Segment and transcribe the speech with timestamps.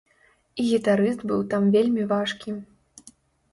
[0.63, 2.57] І гітарыст быў там вельмі важкі.